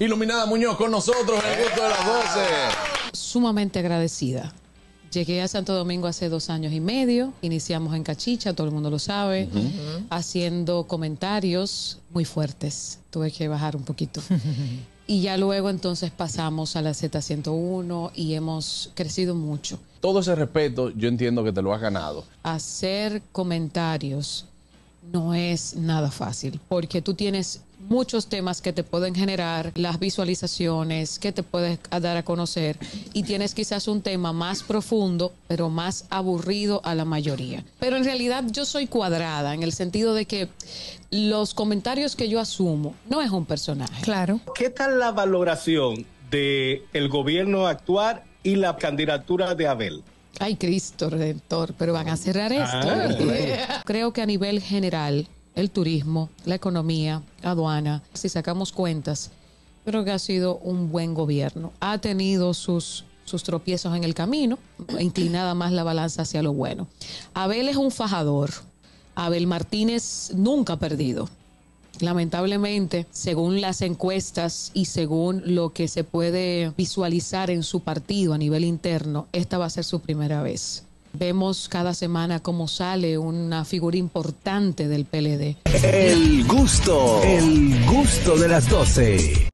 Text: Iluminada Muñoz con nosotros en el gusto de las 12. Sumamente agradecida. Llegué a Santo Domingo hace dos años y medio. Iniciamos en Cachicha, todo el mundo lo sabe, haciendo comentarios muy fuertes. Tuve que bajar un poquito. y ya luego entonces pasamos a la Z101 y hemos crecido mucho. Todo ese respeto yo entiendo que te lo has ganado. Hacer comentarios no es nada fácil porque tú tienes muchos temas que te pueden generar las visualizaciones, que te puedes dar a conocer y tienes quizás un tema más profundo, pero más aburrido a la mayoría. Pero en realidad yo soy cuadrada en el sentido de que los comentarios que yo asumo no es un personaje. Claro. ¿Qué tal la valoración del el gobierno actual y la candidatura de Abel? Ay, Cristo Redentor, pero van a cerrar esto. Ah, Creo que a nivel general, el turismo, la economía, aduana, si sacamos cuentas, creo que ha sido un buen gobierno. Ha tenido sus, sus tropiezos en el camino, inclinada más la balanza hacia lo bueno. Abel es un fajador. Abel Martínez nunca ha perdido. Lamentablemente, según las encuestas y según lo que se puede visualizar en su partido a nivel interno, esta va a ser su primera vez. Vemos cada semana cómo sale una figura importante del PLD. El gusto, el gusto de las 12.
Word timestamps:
Iluminada 0.00 0.44
Muñoz 0.46 0.76
con 0.76 0.90
nosotros 0.90 1.40
en 1.44 1.52
el 1.52 1.66
gusto 1.66 1.80
de 1.84 1.88
las 1.88 2.04
12. 2.04 2.40
Sumamente 3.12 3.78
agradecida. 3.78 4.52
Llegué 5.12 5.40
a 5.40 5.46
Santo 5.46 5.72
Domingo 5.72 6.08
hace 6.08 6.28
dos 6.28 6.50
años 6.50 6.72
y 6.72 6.80
medio. 6.80 7.32
Iniciamos 7.42 7.94
en 7.94 8.02
Cachicha, 8.02 8.54
todo 8.54 8.66
el 8.66 8.72
mundo 8.72 8.90
lo 8.90 8.98
sabe, 8.98 9.48
haciendo 10.10 10.88
comentarios 10.88 12.00
muy 12.10 12.24
fuertes. 12.24 12.98
Tuve 13.10 13.30
que 13.30 13.46
bajar 13.46 13.76
un 13.76 13.84
poquito. 13.84 14.20
y 15.06 15.22
ya 15.22 15.36
luego 15.36 15.70
entonces 15.70 16.10
pasamos 16.10 16.74
a 16.74 16.82
la 16.82 16.90
Z101 16.90 18.10
y 18.16 18.34
hemos 18.34 18.90
crecido 18.96 19.36
mucho. 19.36 19.78
Todo 20.00 20.18
ese 20.18 20.34
respeto 20.34 20.90
yo 20.90 21.06
entiendo 21.06 21.44
que 21.44 21.52
te 21.52 21.62
lo 21.62 21.72
has 21.72 21.80
ganado. 21.80 22.24
Hacer 22.42 23.22
comentarios 23.30 24.48
no 25.12 25.34
es 25.34 25.76
nada 25.76 26.10
fácil 26.10 26.60
porque 26.68 27.02
tú 27.02 27.14
tienes 27.14 27.62
muchos 27.88 28.26
temas 28.26 28.60
que 28.60 28.72
te 28.72 28.82
pueden 28.82 29.14
generar 29.14 29.72
las 29.74 29.98
visualizaciones, 29.98 31.18
que 31.18 31.32
te 31.32 31.42
puedes 31.42 31.78
dar 31.90 32.16
a 32.16 32.22
conocer 32.22 32.78
y 33.12 33.22
tienes 33.22 33.54
quizás 33.54 33.88
un 33.88 34.02
tema 34.02 34.32
más 34.32 34.62
profundo, 34.62 35.32
pero 35.48 35.68
más 35.68 36.06
aburrido 36.10 36.80
a 36.84 36.94
la 36.94 37.04
mayoría. 37.04 37.64
Pero 37.78 37.96
en 37.96 38.04
realidad 38.04 38.44
yo 38.50 38.64
soy 38.64 38.86
cuadrada 38.86 39.54
en 39.54 39.62
el 39.62 39.72
sentido 39.72 40.14
de 40.14 40.26
que 40.26 40.48
los 41.10 41.54
comentarios 41.54 42.16
que 42.16 42.28
yo 42.28 42.40
asumo 42.40 42.94
no 43.08 43.20
es 43.20 43.30
un 43.30 43.44
personaje. 43.44 44.02
Claro. 44.02 44.40
¿Qué 44.54 44.70
tal 44.70 44.98
la 44.98 45.12
valoración 45.12 46.06
del 46.30 46.82
el 46.92 47.08
gobierno 47.08 47.66
actual 47.66 48.22
y 48.42 48.56
la 48.56 48.76
candidatura 48.76 49.54
de 49.54 49.68
Abel? 49.68 50.02
Ay, 50.40 50.56
Cristo 50.56 51.10
Redentor, 51.10 51.74
pero 51.78 51.92
van 51.92 52.08
a 52.08 52.16
cerrar 52.16 52.52
esto. 52.52 52.76
Ah, 52.82 53.82
Creo 53.84 54.12
que 54.12 54.22
a 54.22 54.26
nivel 54.26 54.60
general, 54.60 55.28
el 55.54 55.70
turismo, 55.70 56.28
la 56.44 56.56
economía, 56.56 57.22
aduana, 57.42 58.02
si 58.12 58.28
sacamos 58.28 58.72
cuentas, 58.72 59.30
creo 59.84 60.04
que 60.04 60.10
ha 60.10 60.18
sido 60.18 60.56
un 60.58 60.90
buen 60.90 61.14
gobierno. 61.14 61.72
Ha 61.80 61.98
tenido 61.98 62.54
sus, 62.54 63.04
sus 63.24 63.42
tropiezos 63.42 63.96
en 63.96 64.04
el 64.04 64.14
camino, 64.14 64.58
inclinada 64.98 65.54
más 65.54 65.72
la 65.72 65.84
balanza 65.84 66.22
hacia 66.22 66.42
lo 66.42 66.52
bueno. 66.52 66.88
Abel 67.34 67.68
es 67.68 67.76
un 67.76 67.90
fajador. 67.90 68.50
Abel 69.14 69.46
Martínez 69.46 70.32
nunca 70.34 70.72
ha 70.74 70.78
perdido. 70.78 71.28
Lamentablemente, 72.00 73.06
según 73.10 73.60
las 73.60 73.82
encuestas 73.82 74.70
y 74.74 74.86
según 74.86 75.42
lo 75.44 75.72
que 75.72 75.88
se 75.88 76.04
puede 76.04 76.72
visualizar 76.76 77.50
en 77.50 77.62
su 77.62 77.80
partido 77.80 78.34
a 78.34 78.38
nivel 78.38 78.64
interno, 78.64 79.28
esta 79.32 79.58
va 79.58 79.66
a 79.66 79.70
ser 79.70 79.84
su 79.84 80.00
primera 80.00 80.42
vez. 80.42 80.84
Vemos 81.16 81.68
cada 81.68 81.94
semana 81.94 82.40
cómo 82.40 82.66
sale 82.66 83.18
una 83.18 83.64
figura 83.64 83.96
importante 83.96 84.88
del 84.88 85.04
PLD. 85.04 85.56
El 85.84 86.44
gusto, 86.44 87.22
el 87.22 87.86
gusto 87.86 88.36
de 88.36 88.48
las 88.48 88.68
12. 88.68 89.48